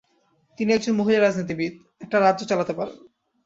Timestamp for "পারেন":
2.73-2.97